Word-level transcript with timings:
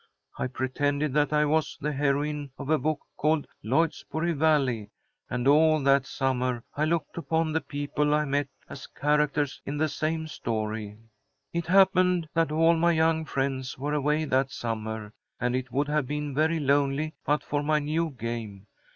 I 0.35 0.47
pretended 0.47 1.13
that 1.13 1.31
I 1.31 1.45
was 1.45 1.77
the 1.79 1.91
heroine 1.93 2.49
of 2.57 2.71
a 2.71 2.79
book 2.79 3.01
called 3.15 3.45
'Lloydsboro 3.63 4.33
Valley,' 4.35 4.89
and 5.29 5.47
all 5.47 5.79
that 5.83 6.07
summer 6.07 6.63
I 6.75 6.85
looked 6.85 7.19
upon 7.19 7.51
the 7.53 7.61
people 7.61 8.11
I 8.15 8.25
met 8.25 8.47
as 8.67 8.87
characters 8.87 9.61
in 9.63 9.77
the 9.77 9.87
same 9.87 10.25
story. 10.25 10.97
"It 11.53 11.67
happened 11.67 12.27
that 12.33 12.51
all 12.51 12.75
my 12.75 12.93
young 12.93 13.25
friends 13.25 13.77
were 13.77 13.93
away 13.93 14.25
that 14.25 14.49
summer, 14.49 15.13
and 15.39 15.55
it 15.55 15.71
would 15.71 15.87
have 15.87 16.07
been 16.07 16.33
very 16.33 16.59
lonely 16.59 17.13
but 17.23 17.43
for 17.43 17.61
my 17.61 17.77
new 17.77 18.09
game. 18.09 18.65